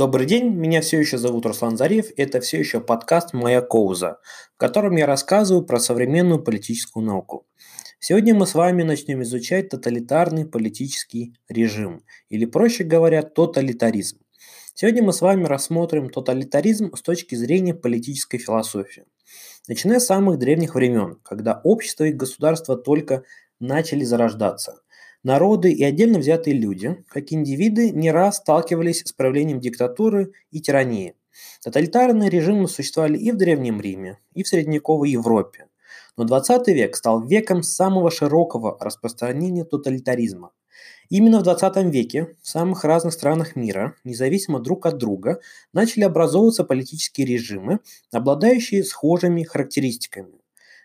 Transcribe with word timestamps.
Добрый 0.00 0.24
день, 0.24 0.48
меня 0.54 0.80
все 0.80 0.98
еще 0.98 1.18
зовут 1.18 1.44
Руслан 1.44 1.76
Зарев, 1.76 2.06
это 2.16 2.40
все 2.40 2.58
еще 2.58 2.80
подкаст 2.80 3.34
«Моя 3.34 3.60
Коуза», 3.60 4.18
в 4.54 4.56
котором 4.56 4.96
я 4.96 5.04
рассказываю 5.04 5.62
про 5.62 5.78
современную 5.78 6.42
политическую 6.42 7.04
науку. 7.04 7.46
Сегодня 7.98 8.34
мы 8.34 8.46
с 8.46 8.54
вами 8.54 8.82
начнем 8.82 9.22
изучать 9.24 9.68
тоталитарный 9.68 10.46
политический 10.46 11.34
режим, 11.50 12.02
или 12.30 12.46
проще 12.46 12.82
говоря, 12.82 13.20
тоталитаризм. 13.22 14.20
Сегодня 14.72 15.02
мы 15.02 15.12
с 15.12 15.20
вами 15.20 15.44
рассмотрим 15.44 16.08
тоталитаризм 16.08 16.96
с 16.96 17.02
точки 17.02 17.34
зрения 17.34 17.74
политической 17.74 18.38
философии. 18.38 19.04
Начиная 19.68 20.00
с 20.00 20.06
самых 20.06 20.38
древних 20.38 20.76
времен, 20.76 21.18
когда 21.22 21.60
общество 21.62 22.04
и 22.04 22.12
государство 22.14 22.74
только 22.74 23.24
начали 23.58 24.04
зарождаться– 24.04 24.80
Народы 25.22 25.70
и 25.70 25.84
отдельно 25.84 26.18
взятые 26.18 26.56
люди, 26.56 27.04
как 27.08 27.32
индивиды, 27.32 27.90
не 27.90 28.10
раз 28.10 28.38
сталкивались 28.38 29.02
с 29.04 29.12
проявлением 29.12 29.60
диктатуры 29.60 30.32
и 30.50 30.60
тирании. 30.60 31.14
Тоталитарные 31.62 32.30
режимы 32.30 32.68
существовали 32.68 33.18
и 33.18 33.30
в 33.30 33.36
Древнем 33.36 33.80
Риме, 33.80 34.18
и 34.34 34.42
в 34.42 34.48
средневековой 34.48 35.10
Европе. 35.10 35.66
Но 36.16 36.24
20 36.24 36.68
век 36.68 36.96
стал 36.96 37.22
веком 37.22 37.62
самого 37.62 38.10
широкого 38.10 38.78
распространения 38.80 39.64
тоталитаризма. 39.64 40.52
Именно 41.10 41.40
в 41.40 41.42
20 41.42 41.92
веке 41.92 42.36
в 42.42 42.48
самых 42.48 42.84
разных 42.84 43.12
странах 43.12 43.56
мира, 43.56 43.96
независимо 44.04 44.58
друг 44.58 44.86
от 44.86 44.96
друга, 44.96 45.40
начали 45.72 46.04
образовываться 46.04 46.64
политические 46.64 47.26
режимы, 47.26 47.80
обладающие 48.10 48.84
схожими 48.84 49.42
характеристиками. 49.42 50.40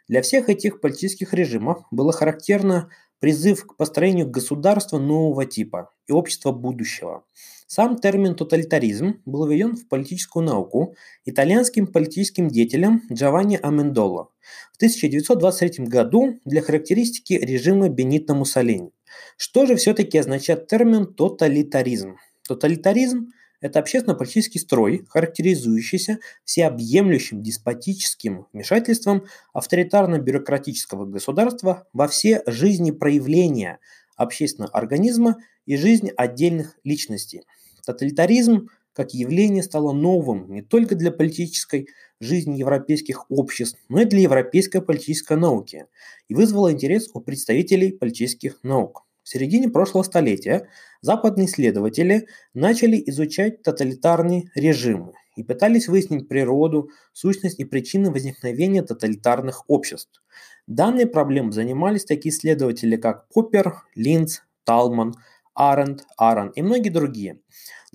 Для 0.07 0.21
всех 0.21 0.49
этих 0.49 0.81
политических 0.81 1.33
режимов 1.33 1.83
было 1.89 2.11
характерно 2.11 2.89
призыв 3.25 3.65
к 3.65 3.75
построению 3.75 4.29
государства 4.29 4.99
нового 4.99 5.47
типа 5.47 5.89
и 6.05 6.11
общества 6.11 6.51
будущего. 6.51 7.23
Сам 7.65 7.97
термин 7.97 8.35
«тоталитаризм» 8.35 9.19
был 9.25 9.47
введен 9.47 9.75
в 9.75 9.87
политическую 9.87 10.45
науку 10.45 10.95
итальянским 11.25 11.87
политическим 11.87 12.49
деятелем 12.49 13.01
Джованни 13.11 13.59
Амендоло 13.59 14.29
в 14.73 14.75
1923 14.75 15.85
году 15.85 16.39
для 16.45 16.61
характеристики 16.61 17.33
режима 17.33 17.89
Бенито 17.89 18.35
Муссолини. 18.35 18.91
Что 19.37 19.65
же 19.65 19.75
все-таки 19.75 20.19
означает 20.19 20.67
термин 20.67 21.11
«тоталитаризм»? 21.11 22.17
Тоталитаризм 22.47 23.31
это 23.61 23.79
общественно-политический 23.79 24.59
строй, 24.59 25.05
характеризующийся 25.09 26.19
всеобъемлющим 26.43 27.41
деспотическим 27.41 28.47
вмешательством 28.53 29.25
авторитарно-бюрократического 29.53 31.05
государства 31.05 31.87
во 31.93 32.07
все 32.07 32.43
жизни 32.45 32.91
проявления 32.91 33.79
общественного 34.17 34.73
организма 34.73 35.37
и 35.65 35.77
жизнь 35.77 36.09
отдельных 36.15 36.77
личностей. 36.83 37.43
Тоталитаризм 37.85 38.69
как 38.93 39.13
явление 39.13 39.61
стало 39.61 39.91
новым 39.91 40.51
не 40.51 40.61
только 40.61 40.95
для 40.95 41.11
политической 41.11 41.89
жизни 42.21 42.57
европейских 42.57 43.29
обществ, 43.29 43.77
но 43.89 44.01
и 44.01 44.05
для 44.05 44.21
европейской 44.21 44.79
политической 44.81 45.37
науки 45.37 45.85
и 46.29 46.33
вызвало 46.33 46.71
интерес 46.71 47.09
у 47.13 47.19
представителей 47.19 47.91
политических 47.91 48.59
наук. 48.63 49.05
В 49.23 49.29
середине 49.29 49.69
прошлого 49.69 50.03
столетия 50.03 50.69
западные 51.05 51.45
исследователи 51.45 52.27
начали 52.53 53.01
изучать 53.05 53.61
тоталитарные 53.61 54.51
режимы 54.55 55.13
и 55.35 55.43
пытались 55.43 55.87
выяснить 55.87 56.27
природу, 56.27 56.89
сущность 57.13 57.59
и 57.59 57.65
причины 57.65 58.11
возникновения 58.11 58.81
тоталитарных 58.81 59.69
обществ. 59.69 60.23
Данной 60.65 61.05
проблемой 61.05 61.51
занимались 61.51 62.05
такие 62.05 62.33
исследователи, 62.33 62.95
как 62.95 63.27
Поппер, 63.29 63.83
Линц, 63.93 64.39
Талман, 64.63 65.13
Аренд, 65.53 66.05
Аран 66.17 66.49
и 66.49 66.61
многие 66.63 66.89
другие. 66.89 67.39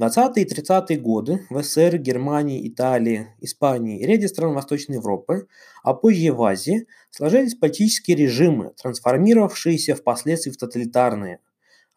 20-е 0.00 0.44
и 0.44 0.48
30-е 0.48 0.98
годы 0.98 1.46
в 1.50 1.62
СССР, 1.62 1.98
Германии, 1.98 2.66
Италии, 2.66 3.26
Испании 3.40 4.00
и 4.00 4.06
ряде 4.06 4.28
стран 4.28 4.54
Восточной 4.54 4.96
Европы, 4.96 5.46
а 5.82 5.92
позже 5.94 6.20
и 6.20 6.30
в 6.30 6.42
Азии, 6.42 6.86
сложились 7.10 7.56
политические 7.56 8.16
режимы, 8.16 8.72
трансформировавшиеся 8.80 9.96
впоследствии 9.96 10.52
в 10.52 10.56
тоталитарные. 10.56 11.40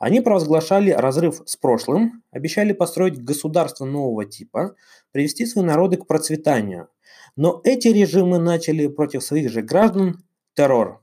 Они 0.03 0.19
провозглашали 0.19 0.91
разрыв 0.91 1.43
с 1.45 1.55
прошлым, 1.55 2.23
обещали 2.29 2.73
построить 2.73 3.23
государство 3.23 3.85
нового 3.85 4.25
типа, 4.25 4.75
привести 5.13 5.45
свои 5.45 5.63
народы 5.63 5.95
к 5.95 6.07
процветанию. 6.07 6.89
Но 7.37 7.61
эти 7.63 7.87
режимы 7.87 8.37
начали 8.37 8.87
против 8.87 9.23
своих 9.23 9.49
же 9.49 9.61
граждан 9.61 10.21
террор. 10.55 11.01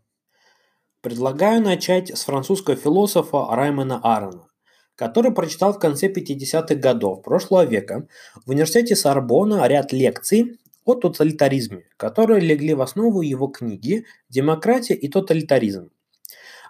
Предлагаю 1.00 1.62
начать 1.62 2.14
с 2.14 2.24
французского 2.24 2.76
философа 2.76 3.46
Раймона 3.50 4.00
Арена 4.02 4.48
который 4.96 5.32
прочитал 5.32 5.72
в 5.72 5.78
конце 5.78 6.08
50-х 6.08 6.74
годов 6.74 7.22
прошлого 7.22 7.64
века 7.64 8.06
в 8.44 8.50
университете 8.50 8.96
Сорбона 8.96 9.66
ряд 9.66 9.94
лекций 9.94 10.58
о 10.84 10.94
тоталитаризме, 10.94 11.84
которые 11.96 12.40
легли 12.40 12.74
в 12.74 12.82
основу 12.82 13.22
его 13.22 13.46
книги 13.46 14.04
«Демократия 14.28 14.92
и 14.92 15.08
тоталитаризм». 15.08 15.88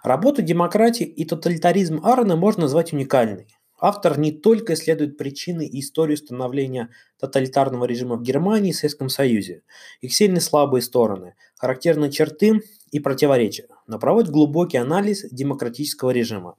Работу 0.03 0.41
«Демократия 0.41 1.05
и 1.05 1.25
тоталитаризм» 1.25 2.03
Арна 2.03 2.35
можно 2.35 2.63
назвать 2.63 2.91
уникальной. 2.91 3.45
Автор 3.79 4.17
не 4.17 4.31
только 4.31 4.73
исследует 4.73 5.15
причины 5.15 5.65
и 5.65 5.79
историю 5.79 6.17
становления 6.17 6.89
тоталитарного 7.19 7.85
режима 7.85 8.15
в 8.15 8.23
Германии 8.23 8.71
и 8.71 8.73
Советском 8.73 9.09
Союзе, 9.09 9.61
их 10.01 10.13
сильные 10.13 10.37
и 10.37 10.41
слабые 10.41 10.81
стороны, 10.81 11.35
характерные 11.55 12.09
черты 12.09 12.61
и 12.91 12.99
противоречия, 12.99 13.67
но 13.85 13.99
проводит 13.99 14.31
глубокий 14.31 14.77
анализ 14.77 15.23
демократического 15.31 16.09
режима. 16.09 16.55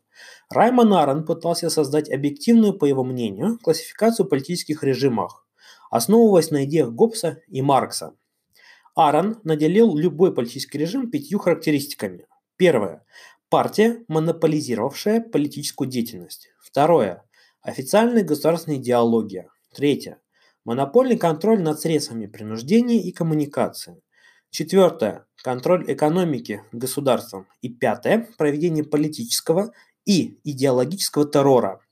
Раймон 0.48 0.94
Арен 0.94 1.24
пытался 1.24 1.68
создать 1.68 2.10
объективную, 2.10 2.74
по 2.74 2.84
его 2.84 3.02
мнению, 3.02 3.58
классификацию 3.60 4.26
политических 4.26 4.84
режимов, 4.84 5.44
основываясь 5.90 6.52
на 6.52 6.64
идеях 6.64 6.90
Гоббса 6.90 7.40
и 7.48 7.60
Маркса. 7.60 8.14
Арен 8.94 9.38
наделил 9.42 9.96
любой 9.96 10.32
политический 10.32 10.78
режим 10.78 11.10
пятью 11.10 11.40
характеристиками. 11.40 12.26
Первое– 12.56 13.04
партия, 13.52 14.02
монополизировавшая 14.08 15.20
политическую 15.20 15.86
деятельность. 15.86 16.48
Второе– 16.58 17.22
официальная 17.60 18.24
государственная 18.24 18.78
идеология. 18.78 19.48
Третье– 19.74 20.20
монопольный 20.64 21.18
контроль 21.18 21.60
над 21.60 21.78
средствами 21.78 22.24
принуждения 22.24 23.02
и 23.02 23.12
коммуникации. 23.12 24.00
Четвертое– 24.48 25.26
контроль 25.44 25.84
экономики 25.92 26.62
государством. 26.72 27.46
И 27.60 27.68
пятое– 27.68 28.26
проведение 28.38 28.84
политического 28.84 29.74
и 30.06 30.38
идеологического 30.44 31.26
террора. 31.26 31.82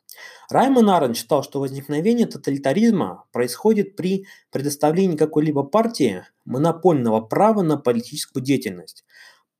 Раймон 0.49 0.89
Арен 0.89 1.15
считал, 1.15 1.43
что 1.43 1.61
возникновение 1.61 2.27
тоталитаризма 2.27 3.27
происходит 3.33 3.97
при 3.97 4.27
предоставлении 4.51 5.19
какой-либо 5.19 5.65
партии 5.65 6.25
монопольного 6.47 7.21
права 7.21 7.61
на 7.61 7.77
политическую 7.77 8.43
деятельность. 8.43 9.05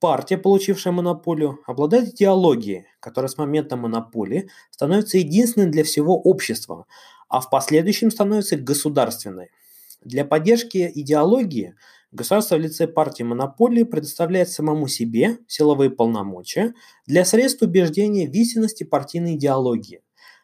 Партия, 0.01 0.39
получившая 0.39 0.93
монополию, 0.93 1.59
обладает 1.67 2.15
идеологией, 2.15 2.87
которая 2.99 3.29
с 3.29 3.37
момента 3.37 3.77
монополии 3.77 4.49
становится 4.71 5.19
единственной 5.19 5.69
для 5.69 5.83
всего 5.83 6.19
общества, 6.19 6.87
а 7.29 7.39
в 7.39 7.51
последующем 7.51 8.09
становится 8.09 8.57
государственной. 8.57 9.51
Для 10.03 10.25
поддержки 10.25 10.91
идеологии 10.95 11.75
государство 12.11 12.55
в 12.55 12.61
лице 12.61 12.87
партии 12.87 13.21
монополии 13.21 13.83
предоставляет 13.83 14.49
самому 14.49 14.87
себе 14.87 15.37
силовые 15.47 15.91
полномочия 15.91 16.73
для 17.05 17.23
средств 17.23 17.61
убеждения 17.61 18.27
в 18.27 18.33
истинности 18.33 18.83
партийной 18.83 19.35
идеологии. 19.35 20.01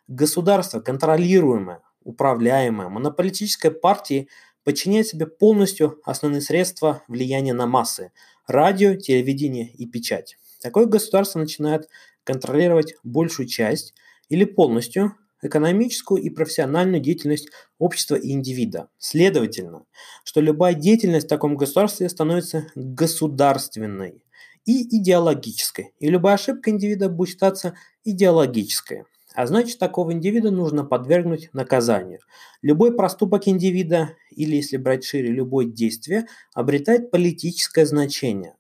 Государство, 0.08 0.82
контролируемое, 0.82 1.82
управляемое 2.04 2.90
монополитической 2.90 3.72
партией, 3.72 4.30
подчиняет 4.64 5.08
себе 5.08 5.26
полностью 5.26 6.00
основные 6.04 6.42
средства 6.42 7.02
влияния 7.08 7.54
на 7.54 7.66
массы– 7.66 8.12
радио, 8.48 8.96
телевидение 8.96 9.70
и 9.72 9.86
печать. 9.86 10.38
Такое 10.62 10.86
государство 10.86 11.40
начинает 11.40 11.88
контролировать 12.24 12.96
большую 13.04 13.48
часть 13.48 13.94
или 14.30 14.46
полностью 14.46 15.16
экономическую 15.42 16.22
и 16.22 16.30
профессиональную 16.30 17.00
деятельность 17.00 17.50
общества 17.78 18.16
и 18.16 18.32
индивида. 18.32 18.90
Следовательно, 18.98 19.86
что 20.24 20.42
любая 20.42 20.74
деятельность 20.74 21.28
в 21.28 21.30
таком 21.30 21.58
государстве 21.58 22.10
становится 22.10 22.68
государственной 22.76 24.24
и 24.66 24.98
идеологической, 24.98 25.94
и 26.00 26.10
любая 26.10 26.36
ошибка 26.36 26.72
индивида 26.72 27.10
будет 27.10 27.30
считаться 27.30 27.76
идеологической. 28.04 29.04
А 29.38 29.46
значит, 29.46 29.78
такого 29.78 30.14
индивида 30.14 30.50
нужно 30.50 30.84
подвергнуть 30.84 31.52
наказанию. 31.54 32.22
Любой 32.64 32.96
проступок 32.96 33.48
индивида, 33.48 34.16
или 34.32 34.56
если 34.56 34.78
брать 34.78 35.04
шире, 35.04 35.28
любое 35.30 35.68
действие, 35.68 36.26
обретает 36.56 37.12
политическое 37.12 37.86
значение. 37.86 38.56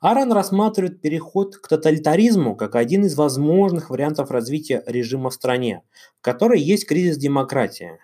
Аран 0.00 0.32
рассматривает 0.32 1.00
переход 1.00 1.56
к 1.58 1.68
тоталитаризму 1.68 2.56
как 2.56 2.74
один 2.74 3.04
из 3.04 3.14
возможных 3.14 3.88
вариантов 3.88 4.32
развития 4.32 4.82
режима 4.84 5.30
в 5.30 5.34
стране, 5.34 5.82
в 6.18 6.22
которой 6.22 6.60
есть 6.60 6.88
кризис 6.88 7.18
демократии, 7.18 8.00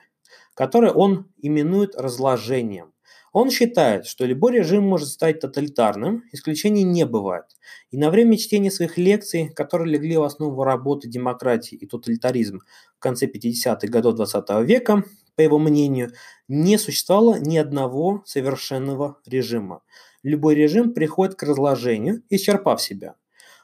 который 0.55 0.93
он 0.93 1.27
именует 1.39 1.97
разложением. 1.97 2.92
Он 3.33 3.51
считает, 3.51 4.05
что 4.07 4.27
любой 4.27 4.53
режим 4.53 4.85
может 4.85 5.09
стать 5.09 5.41
тоталитарным, 5.41 6.25
исключений 6.33 6.83
не 6.83 7.07
бывает. 7.07 7.47
И 7.91 7.97
на 7.97 8.11
время 8.11 8.37
чтения 8.37 8.71
своих 8.71 8.99
лекций, 8.99 9.49
которые 9.49 9.91
легли 9.91 10.19
в 10.19 10.23
основу 10.23 10.63
работы 10.65 11.09
демократии 11.09 11.75
и 11.75 11.87
тоталитаризм 11.87 12.61
в 12.97 12.99
конце 12.99 13.27
50-х 13.27 13.89
годов 13.89 14.17
20 14.17 14.51
века, 14.69 15.05
по 15.35 15.41
его 15.41 15.59
мнению, 15.59 16.13
не 16.47 16.77
существовало 16.77 17.39
ни 17.39 17.57
одного 17.57 18.23
совершенного 18.27 19.19
режима. 19.27 19.83
Любой 20.23 20.55
режим 20.55 20.93
приходит 20.93 21.35
к 21.35 21.43
разложению, 21.43 22.23
исчерпав 22.29 22.83
себя. 22.83 23.15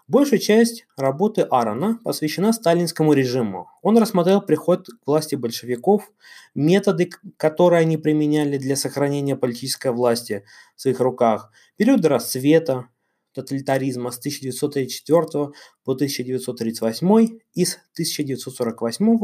Большая 0.09 0.39
часть 0.39 0.87
работы 0.97 1.43
Аарона 1.43 2.01
посвящена 2.03 2.55
сталинскому 2.55 3.13
режиму. 3.13 3.71
Он 3.83 3.99
рассмотрел 3.99 4.41
приход 4.41 4.87
к 4.87 5.07
власти 5.07 5.35
большевиков, 5.35 6.11
методы, 6.55 7.11
которые 7.37 7.81
они 7.81 7.99
применяли 7.99 8.57
для 8.57 8.75
сохранения 8.75 9.37
политической 9.37 9.93
власти 9.93 10.45
в 10.77 10.81
своих 10.81 11.01
руках, 11.01 11.51
периоды 11.77 12.09
расцвета, 12.09 12.87
тоталитаризма 13.39 14.11
с 14.11 14.19
1934 14.19 15.53
по 15.85 15.93
1938 15.93 17.39
и 17.55 17.65
с 17.65 17.75
1948 17.93 19.19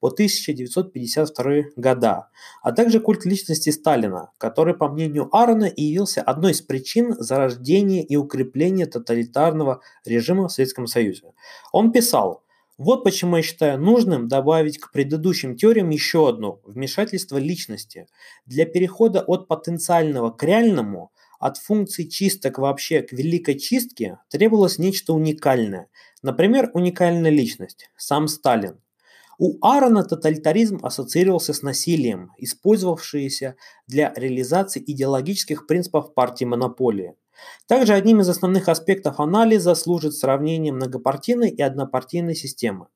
по 0.00 0.08
1952 0.08 1.52
года, 1.76 2.28
а 2.62 2.72
также 2.72 3.00
культ 3.00 3.24
личности 3.24 3.70
Сталина, 3.70 4.32
который, 4.38 4.74
по 4.74 4.88
мнению 4.88 5.28
Аарона, 5.34 5.72
явился 5.74 6.22
одной 6.22 6.52
из 6.52 6.62
причин 6.62 7.14
зарождения 7.18 8.02
и 8.02 8.16
укрепления 8.16 8.86
тоталитарного 8.86 9.80
режима 10.04 10.48
в 10.48 10.52
Советском 10.52 10.86
Союзе. 10.86 11.32
Он 11.72 11.92
писал, 11.92 12.42
вот 12.80 13.04
почему 13.04 13.36
я 13.36 13.42
считаю 13.42 13.78
нужным 13.78 14.26
добавить 14.26 14.78
к 14.78 14.90
предыдущим 14.90 15.54
теориям 15.54 15.90
еще 15.90 16.28
одну– 16.30 16.60
вмешательство 16.64 17.36
личности. 17.36 18.06
Для 18.46 18.64
перехода 18.64 19.20
от 19.20 19.48
потенциального 19.48 20.30
к 20.30 20.42
реальному 20.42 21.12
от 21.40 21.56
функций 21.56 22.06
чисток 22.06 22.58
вообще 22.58 23.02
к 23.02 23.12
великой 23.12 23.58
чистке 23.58 24.18
требовалось 24.28 24.78
нечто 24.78 25.14
уникальное. 25.14 25.88
Например, 26.22 26.70
уникальная 26.74 27.30
личность– 27.30 27.90
сам 27.96 28.28
Сталин. 28.28 28.78
У 29.38 29.56
Аарона 29.66 30.04
тоталитаризм 30.04 30.84
ассоциировался 30.84 31.54
с 31.54 31.62
насилием, 31.62 32.30
использовавшееся 32.36 33.56
для 33.86 34.12
реализации 34.14 34.84
идеологических 34.86 35.66
принципов 35.66 36.12
партии 36.12 36.44
монополии. 36.44 37.14
Также 37.66 37.94
одним 37.94 38.20
из 38.20 38.28
основных 38.28 38.68
аспектов 38.68 39.20
анализа 39.20 39.74
служит 39.74 40.14
сравнение 40.14 40.72
многопартийной 40.72 41.50
и 41.50 41.62
однопартийной 41.62 42.34
системы. 42.34 42.86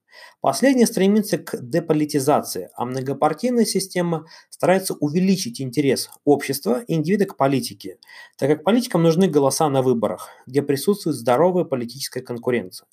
Последняя 0.41 0.87
стремится 0.87 1.38
к 1.38 1.56
деполитизации, 1.61 2.70
а 2.76 2.85
многопартийная 2.85 3.64
система 3.64 4.26
старается 4.50 4.94
увеличить 4.94 5.61
интерес 5.61 6.11
общества 6.25 6.82
и 6.87 6.94
индивида 6.94 7.26
к 7.26 7.37
политике, 7.37 7.99
так 8.38 8.50
как 8.50 8.64
политикам 8.64 9.02
нужны 9.02 9.29
голоса 9.29 9.69
на 9.69 9.82
выборах, 9.82 10.29
где 10.46 10.62
присутствует 10.62 11.17
здоровая 11.17 11.64
политическая 11.64 12.20
конкуренция, 12.20 12.87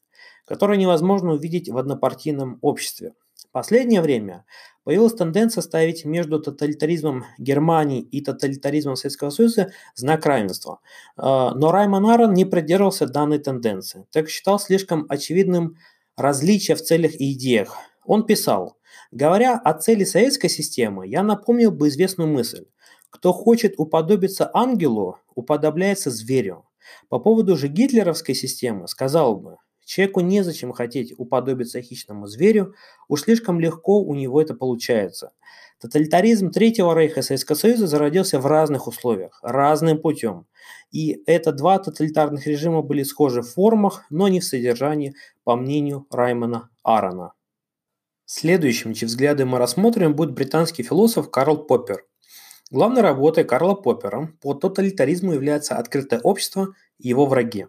которую 0.46 0.80
невозможно 0.80 1.34
увидеть 1.34 1.70
в 1.70 1.78
однопартийном 1.78 2.58
обществе. 2.62 3.14
В 3.48 3.52
последнее 3.52 4.02
время 4.02 4.46
появилась 4.84 5.14
тенденция 5.14 5.62
ставить 5.62 6.06
между 6.06 6.40
тоталитаризмом 6.40 7.26
Германии 7.38 8.02
и 8.02 8.22
тоталитаризмом 8.22 8.96
Советского 8.96 9.30
Союза 9.30 9.72
знак 9.96 10.26
равенства. 10.26 10.80
А, 11.18 11.54
но 11.54 11.72
Раймон 11.72 12.06
Арон 12.10 12.34
не 12.34 12.46
придерживался 12.46 13.08
данной 13.08 13.40
тенденции, 13.40 14.06
так 14.12 14.30
считал 14.30 14.60
слишком 14.60 15.06
очевидным 15.10 15.78
различия 16.16 16.76
в 16.76 16.82
целях 16.82 17.20
и 17.20 17.34
идеях. 17.34 17.78
Он 18.06 18.26
писал, 18.26 18.78
говоря 19.12 19.58
о 19.58 19.74
цели 19.74 20.04
советской 20.04 20.50
системы, 20.50 21.08
я 21.08 21.24
напомнил 21.24 21.72
бы 21.72 21.90
известную 21.90 22.30
мысль. 22.30 22.66
Кто 23.10 23.34
хочет 23.34 23.74
уподобиться 23.78 24.50
ангелу, 24.54 25.18
уподобляется 25.36 26.10
зверю. 26.10 26.66
По 27.10 27.20
поводу 27.20 27.58
же 27.58 27.68
гитлеровской 27.68 28.36
системы 28.36 28.88
сказал 28.88 29.36
бы, 29.36 29.58
человеку 29.92 30.22
незачем 30.22 30.72
хотеть 30.72 31.14
уподобиться 31.18 31.82
хищному 31.82 32.26
зверю, 32.26 32.76
уж 33.10 33.24
слишком 33.24 33.60
легко 33.60 34.02
у 34.02 34.16
него 34.16 34.42
это 34.42 34.54
получается. 34.54 35.34
Тоталитаризм 35.82 36.52
Третьего 36.52 36.98
Рейха 36.98 37.22
Советского 37.22 37.58
Союза 37.58 37.88
зародился 37.88 38.40
в 38.40 38.46
разных 38.46 38.88
условиях, 38.88 39.40
разным 39.44 40.00
путем. 40.00 40.46
И 40.92 41.22
это 41.26 41.52
два 41.52 41.78
тоталитарных 41.80 42.48
режима 42.48 42.82
были 42.82 43.04
схожи 43.04 43.42
в 43.42 43.50
формах, 43.50 44.06
но 44.10 44.30
не 44.30 44.40
в 44.40 44.46
содержании, 44.46 45.16
по 45.44 45.56
мнению 45.58 46.08
Раймона 46.10 46.70
Аарона. 46.84 47.34
Следующим, 48.26 48.94
чьи 48.94 49.06
взгляды 49.06 49.46
мы 49.46 49.58
рассмотрим, 49.58 50.16
будет 50.16 50.32
британский 50.32 50.84
философ 50.84 51.30
Карл 51.30 51.66
Поппер. 51.66 52.06
Главной 52.70 53.02
работой 53.02 53.44
Карла 53.44 53.74
Поппера 53.74 54.30
по 54.40 54.54
тоталитаризму 54.54 55.34
является 55.34 55.76
«Открытое 55.76 56.22
общество 56.22 56.76
и 56.98 57.10
его 57.10 57.26
враги». 57.26 57.66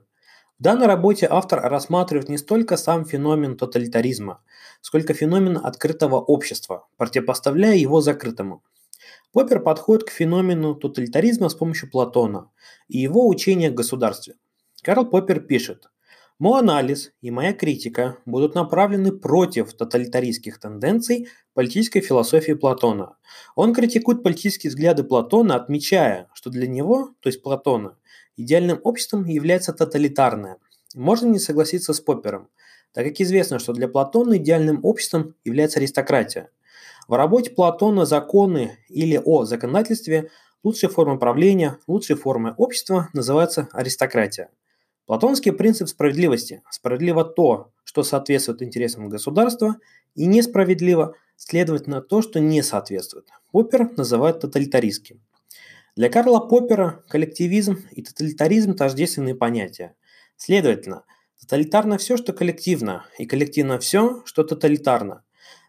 В 0.63 0.65
данной 0.65 0.87
работе 0.87 1.27
автор 1.29 1.61
рассматривает 1.61 2.29
не 2.29 2.39
столько 2.39 2.77
сам 2.77 3.05
феномен 3.05 3.57
тоталитаризма, 3.57 4.45
сколько 4.81 5.13
феномен 5.13 5.57
открытого 5.57 6.21
общества, 6.21 6.87
противопоставляя 6.97 7.75
его 7.75 8.01
закрытому. 8.01 8.63
Поппер 9.33 9.59
подходит 9.59 10.05
к 10.05 10.11
феномену 10.11 10.77
тоталитаризма 10.77 11.49
с 11.49 11.57
помощью 11.57 11.91
Платона 11.91 12.49
и 12.87 12.99
его 12.99 13.27
учения 13.27 13.71
о 13.71 13.73
государстве. 13.73 14.37
Карл 14.83 15.05
Поппер 15.07 15.41
пишет, 15.41 15.91
«Мой 16.39 16.61
анализ 16.61 17.11
и 17.23 17.33
моя 17.33 17.55
критика 17.55 18.19
будут 18.25 18.55
направлены 18.55 19.11
против 19.11 19.73
тоталитаристских 19.73 20.61
тенденций 20.61 21.27
политической 21.55 22.03
философии 22.03 22.53
Платона. 22.53 23.17
Он 23.57 23.75
критикует 23.75 24.23
политические 24.23 24.71
взгляды 24.71 25.03
Платона, 25.03 25.57
отмечая, 25.57 26.31
что 26.35 26.51
для 26.51 26.69
него, 26.69 27.17
то 27.19 27.29
есть 27.29 27.43
Платона, 27.43 27.97
Идеальным 28.37 28.81
обществом 28.83 29.25
является 29.25 29.73
тоталитарное. 29.73 30.57
Можно 30.95 31.29
не 31.29 31.39
согласиться 31.39 31.93
с 31.93 32.01
Поппером, 32.01 32.49
так 32.93 33.05
как 33.07 33.21
известно, 33.21 33.59
что 33.59 33.73
для 33.73 33.89
Платона 33.89 34.37
идеальным 34.37 34.81
обществом 34.85 35.35
является 35.45 35.79
аристократия. 35.79 36.51
В 37.09 37.15
работе 37.15 37.51
Платона 37.51 38.07
законы 38.07 38.79
или 38.89 39.21
о 39.23 39.45
законодательстве 39.45 40.31
лучшей 40.63 40.89
формой 40.89 41.19
правления, 41.19 41.79
лучшей 41.87 42.17
формой 42.17 42.53
общества 42.57 43.09
называется 43.13 43.69
аристократия. 43.73 44.51
Платонский 45.07 45.53
принцип 45.53 45.89
справедливости. 45.89 46.63
Справедливо 46.71 47.25
то, 47.25 47.73
что 47.85 48.03
соответствует 48.03 48.63
интересам 48.63 49.09
государства, 49.09 49.77
и 50.15 50.27
несправедливо, 50.27 51.17
следовательно, 51.37 52.01
то, 52.01 52.23
что 52.23 52.39
не 52.39 52.63
соответствует. 52.63 53.29
Поппер 53.51 53.91
называет 53.97 54.41
тоталитаристским. 54.41 55.21
Для 55.95 56.09
Карла 56.09 56.41
Поппера 56.41 57.05
коллективизм 57.11 57.85
и 57.91 58.03
тоталитаризм– 58.03 58.75
тождественные 58.77 59.35
понятия. 59.35 59.95
Следовательно, 60.39 61.05
тоталитарно 61.39 61.99
все, 61.99 62.17
что 62.17 62.33
коллективно, 62.33 63.05
и 63.19 63.27
коллективно 63.27 63.79
все, 63.79 64.23
что 64.25 64.43
тоталитарно. 64.43 65.23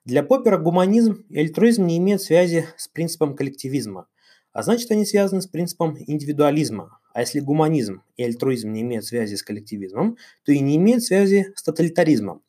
Для 0.06 0.24
Поппера 0.24 0.58
гуманизм 0.58 1.26
и 1.28 1.40
альтруизм 1.40 1.86
не 1.86 1.98
имеют 1.98 2.22
связи 2.22 2.70
с 2.78 2.88
принципом 2.88 3.36
коллективизма, 3.36 4.08
а 4.54 4.64
значит 4.64 4.90
они 4.92 5.06
связаны 5.06 5.42
с 5.42 5.48
принципом 5.48 5.98
индивидуализма. 6.00 7.00
А 7.14 7.20
если 7.20 7.42
гуманизм 7.42 8.02
и 8.16 8.24
альтруизм 8.24 8.72
не 8.72 8.80
имеют 8.80 9.04
связи 9.04 9.36
с 9.36 9.44
коллективизмом, 9.44 10.16
то 10.46 10.54
и 10.54 10.60
не 10.60 10.78
имеют 10.78 11.04
связи 11.04 11.52
с 11.54 11.64
тоталитаризмом. 11.64 12.44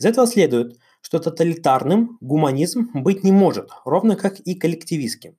Из 0.00 0.04
этого 0.04 0.26
следует, 0.26 0.80
что 1.00 1.20
тоталитарным 1.20 2.18
гуманизм 2.20 2.90
быть 2.92 3.22
не 3.22 3.30
может, 3.30 3.70
ровно 3.84 4.16
как 4.16 4.40
и 4.40 4.56
коллективистским. 4.56 5.36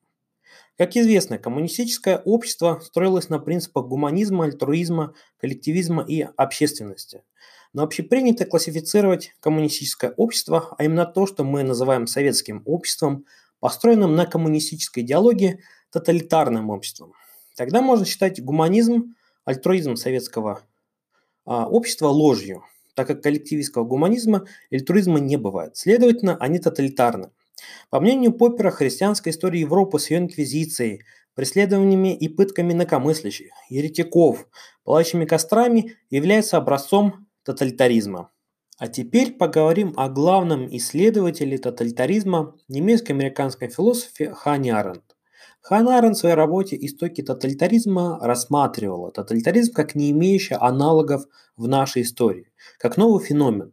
Как 0.77 0.98
известно, 0.98 1.38
коммунистическое 1.38 2.17
общество 2.17 2.82
строилось 2.84 3.29
на 3.29 3.39
принципах 3.39 3.86
гуманизма, 3.86 4.46
альтруизма, 4.46 5.13
коллективизма 5.38 6.03
и 6.03 6.27
общественности. 6.36 7.24
Но 7.72 7.84
общепринято 7.84 8.46
классифицировать 8.46 9.34
коммунистическое 9.39 10.12
общество, 10.12 10.75
а 10.77 10.84
именно 10.84 11.05
то, 11.05 11.27
что 11.27 11.46
мы 11.46 11.63
называем 11.63 12.08
советским 12.08 12.62
обществом, 12.65 13.25
построенным 13.62 14.15
на 14.15 14.25
коммунистической 14.25 15.03
идеологии, 15.03 15.62
тоталитарным 15.91 16.70
обществом. 16.70 17.13
Тогда 17.55 17.82
можно 17.82 18.05
считать 18.05 18.44
гуманизм, 18.44 19.15
альтруизм 19.46 19.96
советского 19.96 20.62
а, 21.46 21.70
общества 21.70 22.08
ложью, 22.08 22.65
так 22.96 23.08
как 23.08 23.24
коллективистского 23.24 23.86
гуманизма 23.86 24.46
альтруизма 24.72 25.20
не 25.20 25.38
бывает. 25.38 25.77
Следовательно, 25.77 26.36
они 26.38 26.60
тоталитарны. 26.60 27.32
По 27.89 28.00
мнению 28.00 28.33
Поппера, 28.33 28.71
христианская 28.71 29.29
история 29.29 29.62
Европы 29.62 30.00
с 30.00 30.09
ее 30.09 30.19
инквизицией, 30.19 31.03
преследованиями 31.35 32.15
и 32.15 32.27
пытками 32.27 32.74
инакомыслящих, 32.74 33.51
еретиков, 33.69 34.47
пылающими 34.83 35.25
кострами 35.25 35.97
является 36.09 36.57
образцом 36.57 37.27
тоталитаризма. 37.43 38.31
А 38.77 38.88
теперь 38.88 39.33
поговорим 39.33 39.93
о 39.95 40.09
главном 40.09 40.67
исследователе 40.75 41.57
тоталитаризма, 41.57 42.55
немецко-американском 42.67 43.69
философе 43.69 44.33
Хане 44.33 44.75
Аренд. 44.75 45.15
Ханна 45.62 45.97
Аренд 45.97 46.15
в 46.17 46.19
своей 46.19 46.35
работе 46.35 46.77
«Истоки 46.79 47.24
тоталитаризма» 47.24 48.19
рассматривала 48.21 49.12
тоталитаризм 49.12 49.74
как 49.74 49.95
не 49.95 50.12
имеющий 50.12 50.55
аналогов 50.55 51.24
в 51.55 51.67
нашей 51.67 52.03
истории, 52.03 52.51
как 52.77 52.97
новый 52.97 53.24
феномен, 53.24 53.71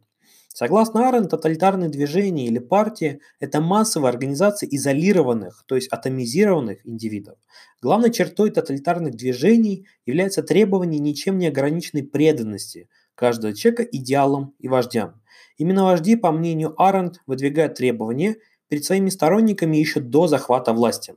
Согласно 0.53 1.09
Арен, 1.09 1.27
тоталитарные 1.27 1.89
движения 1.89 2.45
или 2.45 2.59
партии– 2.59 3.19
это 3.39 3.59
массовая 3.59 4.11
организация 4.11 4.69
изолированных, 4.69 5.63
то 5.65 5.73
есть 5.73 5.87
атомизированных 5.91 6.85
индивидов. 6.85 7.39
Главной 7.81 8.11
чертой 8.11 8.51
тоталитарных 8.51 9.15
движений 9.15 9.87
является 10.05 10.43
требование 10.43 10.99
ничем 10.99 11.39
не 11.39 11.47
ограниченной 11.47 12.03
преданности 12.03 12.87
каждого 13.15 13.55
человека 13.55 13.81
идеалам 13.81 14.53
и 14.59 14.67
вождям. 14.67 15.21
Именно 15.57 15.85
вожди, 15.85 16.15
по 16.15 16.31
мнению 16.31 16.79
Аренд, 16.79 17.19
выдвигают 17.25 17.73
требования, 17.73 18.35
перед 18.67 18.85
своими 18.85 19.09
сторонниками 19.09 19.77
еще 19.77 20.01
до 20.01 20.27
захвата 20.27 20.71
власти. 20.71 21.15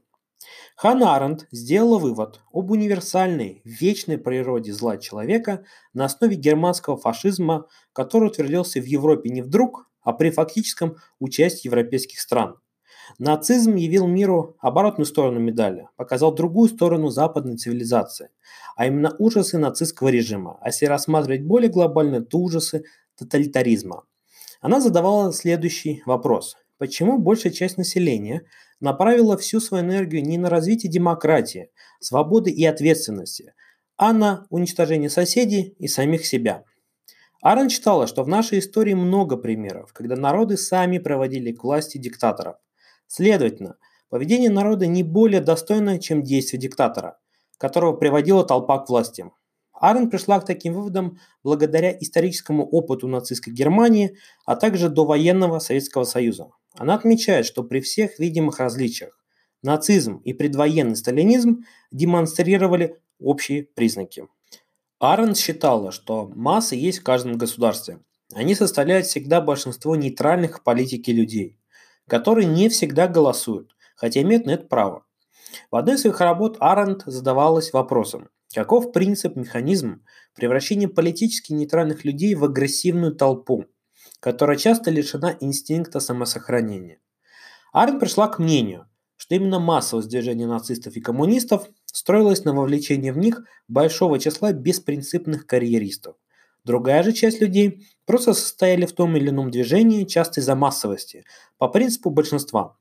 Ханна 0.76 1.38
сделала 1.52 1.98
вывод 1.98 2.42
об 2.52 2.70
универсальной, 2.70 3.62
вечной 3.64 4.18
природе 4.18 4.74
зла 4.74 4.98
человека 4.98 5.64
на 5.94 6.04
основе 6.04 6.36
германского 6.36 6.98
фашизма, 6.98 7.66
который 7.94 8.28
утвердился 8.28 8.78
в 8.80 8.84
Европе 8.84 9.30
не 9.30 9.40
вдруг, 9.40 9.88
а 10.02 10.12
при 10.12 10.28
фактическом 10.30 10.96
участии 11.18 11.68
европейских 11.68 12.20
стран. 12.20 12.56
Нацизм 13.18 13.76
явил 13.76 14.06
миру 14.06 14.58
оборотную 14.60 15.06
сторону 15.06 15.40
медали, 15.40 15.88
показал 15.96 16.34
другую 16.34 16.68
сторону 16.68 17.08
западной 17.08 17.56
цивилизации, 17.56 18.28
а 18.76 18.86
именно 18.86 19.16
ужасы 19.18 19.56
нацистского 19.56 20.08
режима, 20.08 20.58
а 20.60 20.68
если 20.68 20.84
рассматривать 20.84 21.42
более 21.42 21.70
глобально, 21.70 22.20
то 22.20 22.38
ужасы 22.38 22.84
тоталитаризма. 23.16 24.04
Она 24.60 24.80
задавала 24.82 25.32
следующий 25.32 26.02
вопрос. 26.04 26.58
Почему 26.76 27.18
большая 27.18 27.52
часть 27.52 27.78
населения 27.78 28.42
направила 28.80 29.36
всю 29.36 29.60
свою 29.60 29.84
энергию 29.84 30.22
не 30.22 30.38
на 30.38 30.50
развитие 30.50 30.90
демократии, 30.90 31.70
свободы 32.00 32.50
и 32.50 32.64
ответственности, 32.64 33.54
а 33.96 34.12
на 34.12 34.46
уничтожение 34.50 35.10
соседей 35.10 35.74
и 35.78 35.88
самих 35.88 36.26
себя? 36.26 36.64
Арен 37.42 37.68
считала, 37.68 38.06
что 38.06 38.24
в 38.24 38.28
нашей 38.28 38.58
истории 38.58 38.94
много 38.94 39.36
примеров, 39.36 39.92
когда 39.92 40.16
народы 40.16 40.56
сами 40.56 40.98
проводили 40.98 41.52
к 41.52 41.64
власти 41.64 41.98
диктаторов. 41.98 42.56
Следовательно, 43.06 43.76
поведение 44.08 44.50
народа 44.50 44.86
не 44.86 45.02
более 45.02 45.40
достойно, 45.40 45.98
чем 45.98 46.22
действие 46.22 46.60
диктатора, 46.60 47.18
которого 47.58 47.92
приводила 47.92 48.44
толпа 48.44 48.78
к 48.78 48.88
власти. 48.88 49.30
Арен 49.72 50.10
пришла 50.10 50.40
к 50.40 50.46
таким 50.46 50.74
выводам 50.74 51.18
благодаря 51.44 51.92
историческому 51.92 52.66
опыту 52.66 53.08
нацистской 53.08 53.52
Германии, 53.52 54.16
а 54.44 54.56
также 54.56 54.88
до 54.88 55.04
военного 55.04 55.58
Советского 55.58 56.04
Союза. 56.04 56.48
Она 56.78 56.94
отмечает, 56.94 57.46
что 57.46 57.62
при 57.64 57.80
всех 57.80 58.18
видимых 58.18 58.58
различиях 58.58 59.18
нацизм 59.62 60.18
и 60.18 60.32
предвоенный 60.32 60.96
сталинизм 60.96 61.64
демонстрировали 61.90 63.00
общие 63.18 63.64
признаки. 63.64 64.28
Арен 64.98 65.34
считала, 65.34 65.92
что 65.92 66.30
массы 66.34 66.76
есть 66.76 66.98
в 66.98 67.02
каждом 67.02 67.36
государстве. 67.36 68.00
Они 68.34 68.54
составляют 68.54 69.06
всегда 69.06 69.40
большинство 69.40 69.96
нейтральных 69.96 70.58
к 70.58 70.62
политике 70.62 71.12
людей 71.12 71.58
которые 72.08 72.46
не 72.46 72.68
всегда 72.68 73.08
голосуют, 73.08 73.74
хотя 73.94 74.22
имеют 74.22 74.46
на 74.46 74.52
это 74.52 74.66
право. 74.66 75.04
В 75.70 75.76
одной 75.76 75.96
из 75.96 76.02
своих 76.02 76.20
работ 76.20 76.56
Аренд 76.60 77.02
задавалась 77.06 77.72
вопросом, 77.72 78.28
каков 78.54 78.92
принцип, 78.92 79.36
механизм 79.36 80.04
превращения 80.34 80.88
политически 80.88 81.52
нейтральных 81.52 82.04
людей 82.04 82.34
в 82.34 82.44
агрессивную 82.44 83.14
толпу, 83.14 83.66
которая 84.26 84.56
часто 84.56 84.90
лишена 84.90 85.36
инстинкта 85.38 86.00
самосохранения. 86.00 86.98
Аренд 87.72 88.00
пришла 88.00 88.26
к 88.26 88.40
мнению, 88.40 88.88
что 89.16 89.36
именно 89.36 89.60
массовость 89.60 90.08
движения 90.08 90.48
нацистов 90.48 90.96
и 90.96 91.00
коммунистов 91.00 91.68
строилась 91.84 92.44
на 92.44 92.52
вовлечении 92.52 93.12
в 93.12 93.18
них 93.18 93.44
большого 93.68 94.18
числа 94.18 94.52
беспринципных 94.52 95.46
карьеристов. 95.46 96.16
Другая 96.64 97.04
же 97.04 97.12
часть 97.12 97.40
людей 97.40 97.86
просто 98.04 98.34
состояли 98.34 98.86
в 98.86 98.94
том 98.94 99.16
или 99.16 99.28
ином 99.28 99.52
движении, 99.52 100.02
часто 100.02 100.40
из-за 100.40 100.56
массовости, 100.56 101.24
по 101.56 101.68
принципу 101.68 102.10
большинства. 102.10 102.76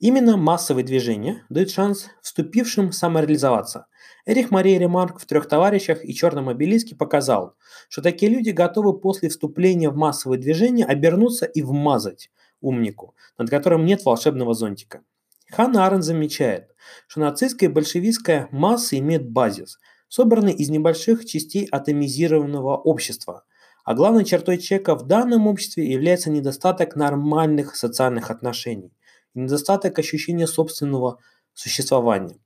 Именно 0.00 0.38
массовые 0.38 0.82
движения 0.84 1.44
дают 1.50 1.70
шанс 1.70 2.06
вступившим 2.22 2.90
самореализоваться. 2.90 3.86
Эрих 4.26 4.50
Мария 4.50 4.78
Ремарк 4.78 5.20
в 5.20 5.26
«Трех 5.26 5.46
товарищах» 5.46 6.04
и 6.04 6.14
«Черном 6.14 6.48
обелиске» 6.48 6.96
показал, 6.96 7.54
что 7.88 8.00
такие 8.00 8.32
люди 8.32 8.50
готовы 8.50 8.98
после 8.98 9.28
вступления 9.28 9.90
в 9.90 9.96
массовое 9.96 10.38
движение 10.38 10.86
обернуться 10.86 11.44
и 11.44 11.60
вмазать 11.60 12.30
умнику, 12.62 13.14
над 13.36 13.50
которым 13.50 13.84
нет 13.84 14.04
волшебного 14.04 14.54
зонтика. 14.54 15.02
Хан 15.50 15.76
Арен 15.76 16.02
замечает, 16.02 16.74
что 17.06 17.20
нацистская 17.20 17.68
и 17.68 17.72
большевистская 17.72 18.48
масса 18.50 18.98
имеет 18.98 19.30
базис– 19.30 19.78
собраны 20.10 20.50
из 20.50 20.68
небольших 20.68 21.24
частей 21.24 21.66
атомизированного 21.70 22.76
общества. 22.76 23.44
А 23.84 23.94
главной 23.94 24.24
чертой 24.24 24.58
человека 24.58 24.94
в 24.94 25.06
данном 25.06 25.46
обществе 25.46 25.90
является 25.90 26.30
недостаток 26.30 26.96
нормальных 26.96 27.76
социальных 27.76 28.30
отношений, 28.30 28.92
недостаток 29.34 29.98
ощущения 29.98 30.46
собственного 30.46 31.18
существования. 31.54 32.38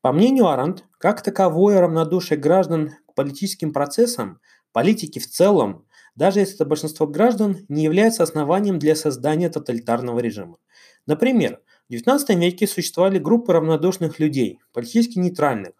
По 0.00 0.12
мнению 0.12 0.48
Арант, 0.48 0.84
как 0.98 1.22
таковое 1.22 1.80
равнодушие 1.80 2.38
граждан 2.38 2.90
к 3.08 3.14
политическим 3.14 3.72
процессам, 3.72 4.40
политики 4.72 5.18
в 5.18 5.28
целом, 5.28 5.86
даже 6.14 6.40
если 6.40 6.56
это 6.56 6.64
большинство 6.64 7.06
граждан, 7.06 7.64
не 7.68 7.84
является 7.84 8.22
основанием 8.22 8.78
для 8.78 8.96
создания 8.96 9.48
тоталитарного 9.48 10.18
режима. 10.18 10.58
Например, 11.06 11.60
в 11.88 11.92
XIX 11.92 12.36
веке 12.36 12.66
существовали 12.66 13.18
группы 13.18 13.52
равнодушных 13.52 14.18
людей, 14.18 14.58
политически 14.72 15.18
нейтральных, 15.18 15.72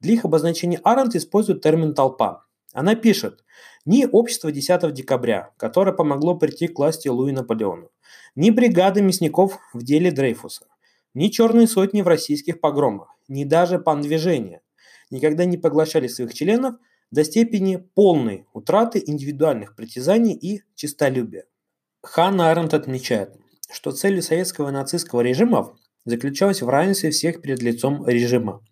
для 0.00 0.14
их 0.14 0.24
обозначения 0.24 0.80
Аренд 0.82 1.14
использует 1.14 1.62
термин 1.62 1.94
«толпа». 1.94 2.46
Она 2.72 2.94
пишет 2.94 3.44
«Ни 3.84 4.04
общество 4.04 4.52
10 4.52 4.92
декабря, 4.92 5.50
которое 5.56 5.92
помогло 5.92 6.36
прийти 6.36 6.68
к 6.68 6.78
власти 6.78 7.08
Луи 7.08 7.32
Наполеону, 7.32 7.90
ни 8.34 8.50
бригады 8.50 9.02
мясников 9.02 9.58
в 9.72 9.82
деле 9.82 10.10
Дрейфуса, 10.10 10.66
ни 11.14 11.28
черные 11.28 11.66
сотни 11.66 12.02
в 12.02 12.08
российских 12.08 12.60
погромах, 12.60 13.14
ни 13.28 13.44
даже 13.44 13.78
пандвижения 13.78 14.62
никогда 15.10 15.44
не 15.44 15.58
поглощали 15.58 16.06
своих 16.06 16.32
членов 16.34 16.76
до 17.10 17.24
степени 17.24 17.76
полной 17.76 18.46
утраты 18.52 19.02
индивидуальных 19.04 19.74
притязаний 19.74 20.34
и 20.34 20.62
честолюбия. 20.74 21.44
Ханна 22.02 22.50
Аренд 22.50 22.72
отмечает, 22.72 23.36
что 23.70 23.92
целью 23.92 24.22
советского 24.22 24.70
и 24.70 24.72
нацистского 24.72 25.20
режимов 25.20 25.76
заключалась 26.04 26.62
в 26.62 26.68
равенстве 26.68 27.10
всех 27.10 27.42
перед 27.42 27.60
лицом 27.62 28.06
режима. 28.06 28.62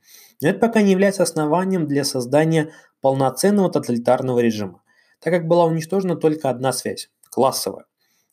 Но 0.40 0.48
это 0.48 0.60
пока 0.60 0.82
не 0.82 0.92
является 0.92 1.24
основанием 1.24 1.86
для 1.86 2.04
создания 2.04 2.72
полноценного 3.00 3.70
тоталитарного 3.70 4.40
режима, 4.40 4.82
так 5.20 5.32
как 5.32 5.46
была 5.46 5.64
уничтожена 5.66 6.16
только 6.16 6.50
одна 6.50 6.72
связь– 6.72 7.10
классовая. 7.30 7.86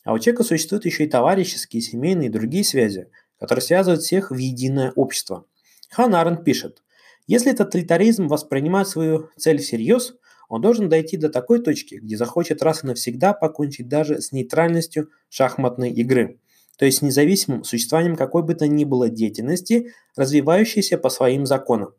А 0.03 0.13
у 0.13 0.19
человека 0.19 0.43
существуют 0.43 0.85
еще 0.85 1.05
и 1.05 1.09
товарищеские, 1.09 1.81
семейные 1.81 2.29
и 2.29 2.31
другие 2.31 2.63
связи, 2.63 3.09
которые 3.39 3.63
связывают 3.63 4.01
всех 4.01 4.31
в 4.31 4.37
единое 4.37 4.91
общество. 4.95 5.45
Хан 5.89 6.13
Аренд 6.15 6.43
пишет, 6.43 6.83
если 7.27 7.51
тоталитаризм 7.53 8.27
воспринимает 8.27 8.87
свою 8.87 9.29
цель 9.37 9.59
всерьез, 9.59 10.13
он 10.47 10.61
должен 10.61 10.89
дойти 10.89 11.17
до 11.17 11.29
такой 11.29 11.59
точки, 11.61 11.95
где 11.95 12.17
захочет 12.17 12.61
раз 12.61 12.83
и 12.83 12.87
навсегда 12.87 13.33
покончить 13.33 13.87
даже 13.87 14.21
с 14.21 14.31
нейтральностью 14.31 15.09
шахматной 15.29 15.89
игры 15.91 16.39
то 16.77 16.85
есть 16.85 17.01
независимым 17.01 17.63
существованием 17.63 18.15
какой 18.15 18.43
бы 18.43 18.53
то 18.53 18.67
ни 18.67 18.83
было 18.83 19.09
деятельности, 19.09 19.93
развивающейся 20.15 20.97
по 20.97 21.09
своим 21.09 21.45
законам. 21.45 21.93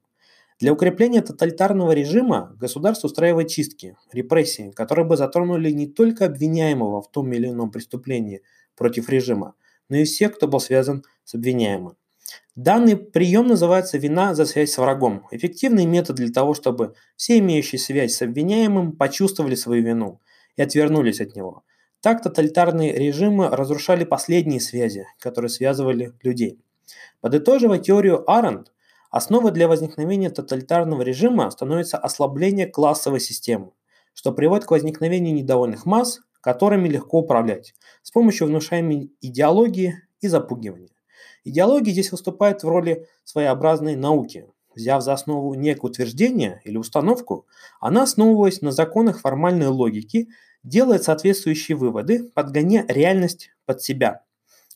Для 0.59 0.73
укрепления 0.73 1.21
тоталитарного 1.21 1.93
режима 1.93 2.57
государство 2.59 3.09
устраивает 3.09 3.49
чистки, 3.49 3.97
репрессии, 4.13 4.71
которые 4.71 5.05
бы 5.05 5.17
затронули 5.17 5.71
не 5.71 5.87
только 5.87 6.27
обвиняемого 6.27 7.03
в 7.03 7.11
том 7.11 7.33
или 7.33 7.49
ином 7.49 7.71
преступлении 7.71 8.43
против 8.75 9.09
режима, 9.09 9.55
но 9.89 9.97
и 9.97 10.05
всех, 10.05 10.37
кто 10.37 10.49
был 10.49 10.61
связан 10.61 11.05
с 11.25 11.35
обвиняемым. 11.35 11.97
Данный 12.55 12.97
прием 12.97 13.47
называется 13.47 13.99
«вина 13.99 14.35
за 14.35 14.47
связь 14.47 14.73
с 14.73 14.79
врагом». 14.79 15.27
Эффективный 15.31 15.85
метод 15.85 16.17
для 16.17 16.33
того, 16.33 16.55
чтобы 16.55 16.95
все 17.17 17.39
имеющие 17.39 17.79
связь 17.79 18.15
с 18.15 18.23
обвиняемым 18.23 18.93
почувствовали 18.97 19.55
свою 19.55 19.83
вину 19.83 20.21
и 20.57 20.63
отвернулись 20.63 21.21
от 21.21 21.37
него– 21.37 21.65
так 22.07 22.23
тоталитарные 22.23 22.93
режимы 22.93 23.49
разрушали 23.49 24.05
последние 24.05 24.61
связи, 24.61 25.07
которые 25.19 25.49
связывали 25.49 26.13
людей. 26.23 26.61
Подытоживая 27.21 27.79
теорию 27.79 28.31
Аренд, 28.31 28.73
основой 29.11 29.53
для 29.53 29.69
возникновения 29.69 30.31
тоталитарного 30.31 31.03
режима 31.03 31.51
становится 31.51 31.99
ослабление 31.99 32.67
классовой 32.67 33.21
системы, 33.21 33.73
что 34.15 34.33
приводит 34.33 34.67
к 34.67 34.71
возникновению 34.71 35.35
недовольных 35.35 35.87
масс, 35.87 36.21
которыми 36.41 36.89
легко 36.89 37.19
управлять, 37.19 37.75
с 38.03 38.11
помощью 38.11 38.47
внушаемой 38.47 39.13
идеологии 39.21 39.97
и 40.21 40.29
запугивания. 40.29 40.91
Идеология 41.45 41.93
здесь 41.93 42.13
выступает 42.13 42.63
в 42.63 42.69
роли 42.69 43.07
своеобразной 43.25 43.97
науки. 43.97 44.49
Взяв 44.75 45.03
за 45.03 45.13
основу 45.15 45.55
некое 45.55 45.89
утверждение 45.89 46.61
или 46.65 46.77
установку, 46.77 47.47
она, 47.81 48.03
основываясь 48.03 48.61
на 48.61 48.73
законах 48.73 49.21
формальной 49.21 49.69
логики, 49.69 50.29
делает 50.63 51.05
соответствующие 51.05 51.77
выводы, 51.77 52.25
подгоняя 52.35 52.85
реальность 52.89 53.51
под 53.65 53.83
себя. 53.83 54.23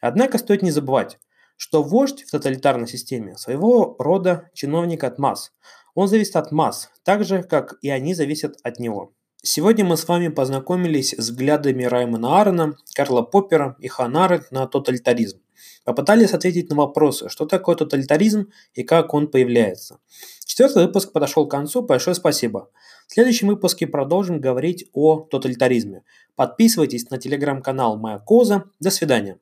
Однако 0.00 0.38
стоит 0.38 0.62
не 0.62 0.70
забывать, 0.70 1.18
что 1.60 1.82
вождь 1.82 2.24
в 2.24 2.30
тоталитарной 2.30 2.88
системе 2.88 3.36
своего 3.36 3.94
рода 3.98 4.48
чиновник 4.54 5.04
от 5.04 5.18
масс. 5.18 5.52
Он 5.94 6.08
зависит 6.08 6.36
от 6.36 6.52
масс, 6.52 6.88
так 7.04 7.22
же, 7.22 7.42
как 7.42 7.74
и 7.82 7.90
они 7.90 8.14
зависят 8.14 8.56
от 8.62 8.78
него. 8.78 9.12
Сегодня 9.42 9.84
мы 9.84 9.98
с 9.98 10.08
вами 10.08 10.28
познакомились 10.28 11.12
с 11.12 11.18
взглядами 11.18 11.84
Раймона 11.84 12.38
Аарона, 12.38 12.76
Карла 12.94 13.20
Поппера 13.20 13.76
и 13.78 13.88
Ханары 13.88 14.42
на 14.50 14.66
тоталитаризм. 14.66 15.42
Попытались 15.84 16.32
ответить 16.32 16.70
на 16.70 16.76
вопросы, 16.76 17.28
что 17.28 17.44
такое 17.44 17.76
тоталитаризм 17.76 18.50
и 18.72 18.82
как 18.82 19.12
он 19.12 19.28
появляется. 19.28 19.98
Четвертый 20.46 20.86
выпуск 20.86 21.12
подошел 21.12 21.46
к 21.46 21.50
концу. 21.50 21.82
Большое 21.82 22.14
спасибо. 22.14 22.70
В 23.06 23.12
следующем 23.12 23.48
выпуске 23.48 23.86
продолжим 23.86 24.40
говорить 24.40 24.88
о 24.94 25.20
тоталитаризме. 25.30 26.04
Подписывайтесь 26.36 27.10
на 27.10 27.18
телеграм-канал 27.18 27.98
Моя 27.98 28.18
Коза. 28.18 28.64
До 28.80 28.90
свидания. 28.90 29.38